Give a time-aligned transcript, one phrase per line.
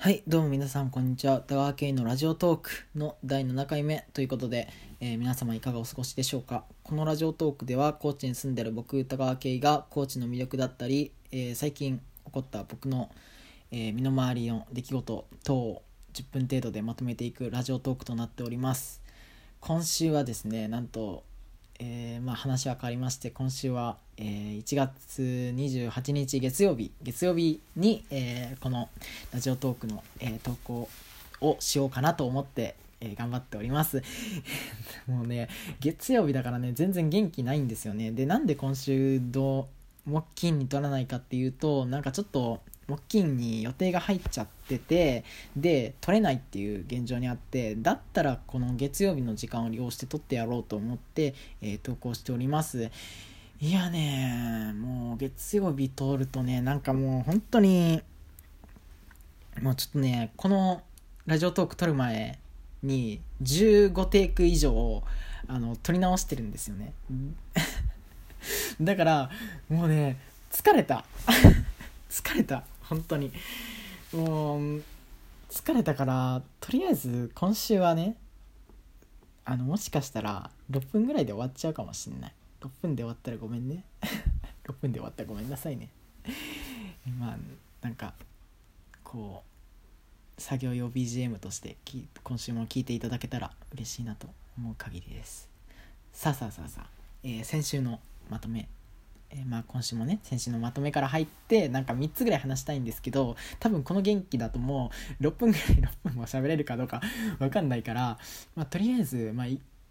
[0.00, 1.40] はい、どうも皆さん、こんにちは。
[1.40, 4.68] 田川圭のラジオトークの第7回目ということで、
[5.00, 6.62] えー皆様いかがお過ごしでしょうか。
[6.84, 13.10] このラジオトークでは、高知に住んでる僕、田川圭が高知の魅力だったり、えー最近起こった僕の、
[13.72, 19.02] えー身の回りの出来事等を10分程度でまとめていくラジオトークとなっております。
[19.58, 21.24] 今週はですね、なんと、
[21.80, 25.22] えまあ、話は変わりまして今週は、えー1月
[25.56, 28.88] 28日月曜日月曜日に、えーこの
[29.32, 30.88] ラジオトークの、えー投稿
[31.40, 34.02] をしようかなと思って、え頑張っております。
[35.06, 35.48] もうね
[35.80, 38.10] 月曜日だからね全然元気ないんですよね。
[38.10, 39.68] でなんで今週ど
[40.06, 45.22] う木金に取らないかっていうとなんかちょっと木金に予定が入っちゃってて
[45.54, 52.90] で取れないっていう現状にあってだったらこの月曜日の時間を利用して取ってやろうと思って、えー投稿しております。
[53.60, 58.00] いやねもう月曜日通るとねなんかもう本当に
[59.60, 60.82] もうちょっとねこの
[61.26, 62.38] ラジオトーク撮る前
[62.84, 65.02] に15テイク以上
[65.48, 66.92] あの撮り直してるんですよね。
[68.80, 69.30] だから
[69.68, 70.18] もうね
[70.52, 71.04] 疲れた。
[72.08, 72.62] 疲れた。
[72.82, 73.32] 本当に。
[74.12, 74.84] もう
[75.50, 78.16] 疲れたからとりあえず今週はね
[79.44, 82.32] あのもしかしたら6分ぐらいで終わっちゃうかもしんない。
[82.60, 83.84] 6分で終わったらごめんね。
[84.64, 85.88] 6分で終わったらごめんなさいね。
[87.18, 87.38] まあ
[87.82, 88.14] なんか
[89.04, 89.42] こ
[90.36, 91.76] う作業用 BGM として
[92.22, 95.48] 今週も聴いていただけたら嬉しいなと思う限りです。
[96.12, 96.90] さあさあさあさあ、
[97.22, 98.00] えー先週の
[98.30, 98.68] まとめ。
[99.30, 107.02] えまあ今週もね先週のまとめから入ってなんか3つぐらい話したいんですけど多分この元気だともう6分ぐらい6分も喋れるかどうか
[107.38, 108.18] わかんないから、
[108.54, 109.46] まあ、とりあえず、まあ、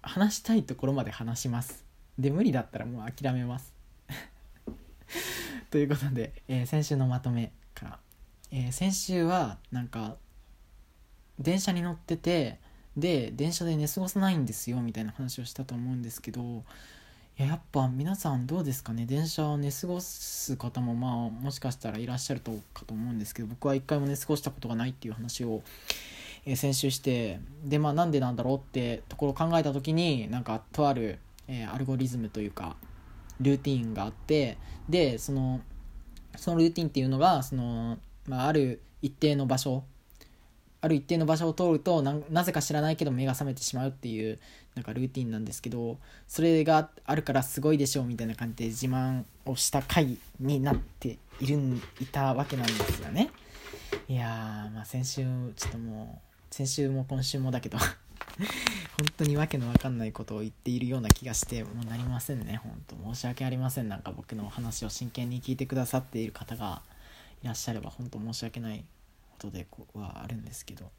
[0.00, 1.87] 話したいところまで話します。
[2.18, 3.72] で無理だったらもう諦めます。
[5.70, 7.98] ということで、えー先週のまとめから、
[8.50, 10.16] えー先週はなんか
[11.38, 12.58] 電車に乗ってて
[12.96, 16.64] で電車で寝過ごさないんですよみたいな話をしたと思うんですけど
[17.36, 19.06] ややっぱ皆さんどうですかね？
[19.06, 25.62] 電車を寝過ごす方もまあもしかしたらいらっしゃるとかと思うんですけど僕は一回も寝過ごしたことがないっていう話を、
[26.44, 32.76] えー先週してでまあなんでなんだろうってところを考えた時になんかとある、えーアルゴリズムというか
[33.40, 35.60] ルーティンがあってでその
[36.36, 39.84] そのルーティンっていうのがその、まあ、ある一定の場所
[40.80, 44.38] ある一定の場所を通るとななぜか知らないけど目が覚めてしまうっていう
[44.76, 45.98] なんかルーティンなんですけど
[46.28, 51.58] それがあるからすごいでしょうみたいな感じで自慢をした回になっている
[52.00, 53.30] いたわけなんですよね。
[54.08, 55.22] いやーまあ先週
[55.56, 57.78] ちょっともう先週も今週もだけど。
[58.38, 62.60] 本当にわけのわかんないことを言っているような気がしてもうなりませんね。
[62.62, 63.88] 本当申し訳ありません。
[63.88, 66.82] なんか僕のお話を真剣に聞いてくださっている方が
[67.42, 68.84] いらっしゃれば本当申し訳ない
[69.30, 70.90] ことではあるんですけど。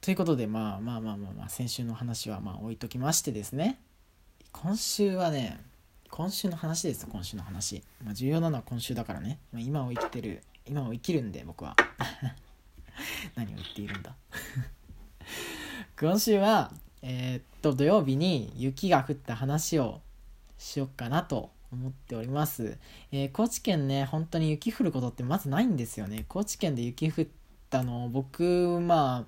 [0.00, 3.78] ということでまあまあまあまあまあ先週の話はまあ置いときましてですね
[4.50, 5.60] 今週はね
[6.10, 11.76] 今週の話です今週の話、まあ、重要なのは今週だからね、ま、今を生きてる今を生きるんで僕は
[13.36, 14.14] 何を言っているんだ
[16.02, 20.00] 今週はえーっと土曜日に雪が降った話を
[20.58, 22.76] しよっかなと思っております、
[23.12, 26.24] えー高知県ね本当に雪降ることってまずないんですよね。
[26.26, 27.26] 高知県で雪降っ
[27.70, 28.42] たの僕
[28.82, 29.26] ま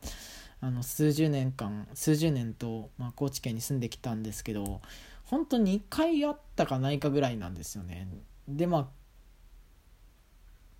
[0.61, 4.81] ああの数十年間数十年と、まあ、高知県に住んできたんですけど
[5.27, 8.09] 本当に2回あったかないかぐらいなんですよね。
[8.49, 8.87] でまあ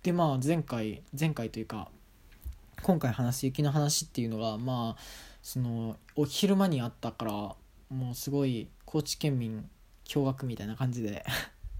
[0.03, 1.87] でまあ前回前回というか
[2.83, 7.31] 今回話雪の話っていうのがまあそのお昼間にあったから
[7.95, 9.69] もうすごい高知県民
[10.05, 11.23] 驚愕みたいな感じで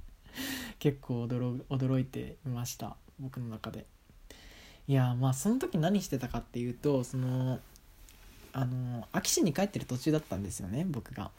[0.77, 2.95] 結構驚驚いていました。
[3.19, 3.87] 僕の中で。
[4.87, 7.59] いやまあその時何してたかっていうとその
[8.53, 11.31] あの安芸市に帰ってる途中だったんですよね僕が。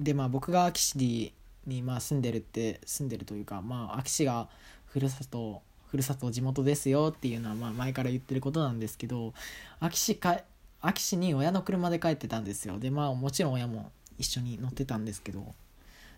[0.00, 1.32] でまあ僕が安芸市
[1.66, 4.48] にまあ住んでるって住んでるというかまあ安芸市が
[4.86, 9.34] ふるさとふるさと地元ですよっていうのはまあ前から言ってることなんですけど
[9.80, 10.40] 安芸市か
[10.86, 12.78] 安芸市に親の車で帰ってたんですよ。
[12.78, 15.54] でまあもちろん親も一緒に乗ってたんですけど。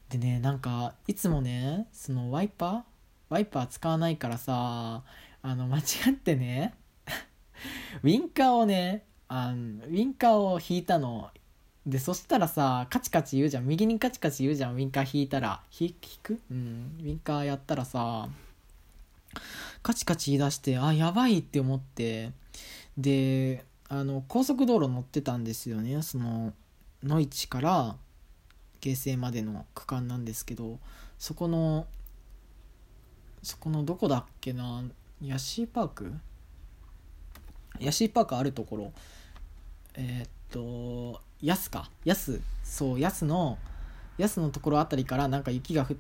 [0.09, 2.83] でねなんかいつもねそのワイパー？
[3.29, 5.03] ワイパー使わないからさ
[5.43, 6.75] あの間違ってね
[8.03, 11.31] ウィンカーをねあのウィンカーを引いたの。
[11.87, 13.67] でそしたらさカチカチ言うじゃん。
[13.67, 15.61] 右にカチカチ言うじゃんウィンカー引いたら。
[15.79, 16.41] 引く？
[16.51, 16.99] うん。
[17.01, 18.29] ウィンカーやったらさ
[19.83, 22.33] カチカチ言い出してあやばいって思って。
[22.99, 26.03] であの高速道路乗ってたんですよね。
[26.03, 26.53] その
[27.03, 27.97] 野市から
[28.81, 30.79] 京成までの区間なんですけど
[31.19, 31.87] そこの
[33.43, 34.83] そこのどこだっけな
[35.23, 36.13] ヤシーパーク？
[37.79, 38.93] ヤシーパークあるところ。
[39.95, 41.91] えーっとヤスか。
[42.05, 42.41] ヤス。
[42.65, 43.59] そうヤスの
[44.19, 45.97] ヤスのところあたりからなんか雪が降っ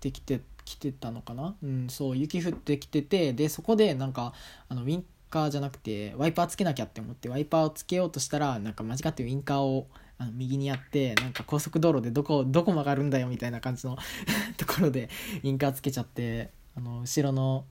[0.00, 1.56] てきてきてたのかな？
[1.62, 4.32] うんそう雪降ってきててでそこでなんか
[4.68, 5.04] あのウィン
[5.34, 13.98] カーじゃなくてワイパーつけなきゃって思ってワイパーをつけようとしたらなんか間違ってウィンカーをあの右にやってなんか高速道路でどこどこ曲がるんだよみたいな感じの
[14.56, 15.10] ところで
[15.42, 17.64] ウィンカーつけちゃってあの後ろの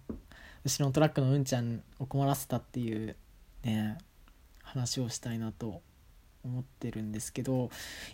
[0.66, 3.16] 後ろのトラックのうんちゃんを困らせたっていう
[3.64, 3.98] ね
[4.62, 5.82] 話をしたいなと
[6.44, 7.70] 思ってるんですけど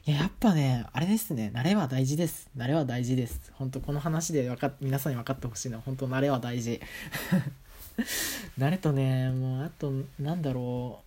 [0.06, 2.52] いややっぱねあれですね慣れは大事です。
[2.56, 3.52] 慣れは大事です。
[3.56, 6.80] 本当この話でか皆さんに分かってほしいのは本当慣れは大事。
[8.58, 11.04] 慣れとねもうあとなんだろ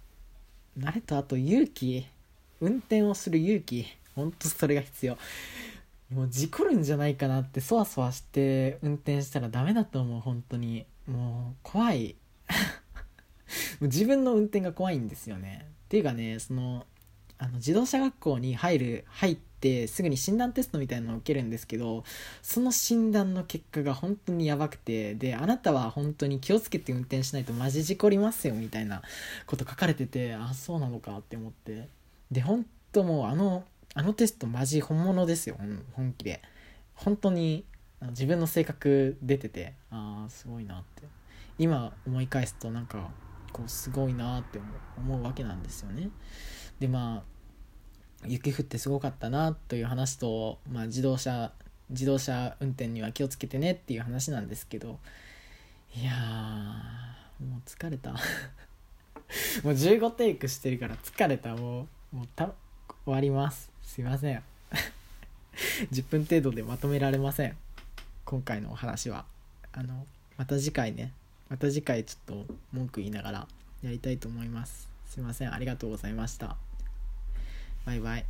[0.76, 0.80] う。
[0.80, 2.06] 慣れとあと勇気。
[2.60, 3.86] 運転をする勇気。
[4.14, 5.18] ほんとそれが必要。
[6.10, 10.20] もう事故るんじゃないかなってそわそわして運転したらダメだと思う。
[10.20, 10.86] 本当に。
[11.06, 12.16] もう怖い。
[13.80, 15.66] もう自分の運転が怖いんですよね。
[15.86, 16.86] っていうかねその
[17.38, 19.51] あの自動車学校に入る入って
[19.88, 22.04] すぐに診断テストみたいなのを受けるんですけど
[22.42, 29.02] その診断の結果が本当にやばくてであなたは本当に気をつけて運転しないとマジ事故りますよみたいな
[29.46, 31.88] こと書かれててあそうなのかって思って。
[32.30, 33.64] で本当もうあの
[33.94, 35.56] あのテストマジ本物ですよ
[35.92, 36.42] 本気で。
[36.94, 37.64] 本当に
[38.10, 41.02] 自分の性格出ててああすごいなって。
[41.58, 43.10] 今思い返すとなんか
[43.52, 44.58] こうすごいなって
[44.96, 46.10] 思うわけなんですよね。
[46.80, 47.22] でまあ
[48.26, 51.52] 雪降ってすごかったなという話と、まあ、自動車
[51.90, 54.98] 自動車運転には気をつけてねっていう話なんですけど
[55.94, 56.12] いや
[57.40, 58.12] もう疲れた。
[59.64, 61.54] もう15テイクしてるから疲れた。
[61.54, 62.52] もうもうた
[63.04, 63.70] 終わります。
[63.82, 64.42] すいません。
[65.92, 67.56] 10分程度でまとめられません。
[68.24, 69.26] 今回のお話は。
[69.72, 71.12] あのまた次回ね。
[71.48, 73.48] また次回ちょっと文句言いながら
[73.82, 74.88] やりたいと思います。
[75.06, 75.52] すいません。
[75.52, 76.56] ありがとうございました。
[77.84, 78.24] バイバイ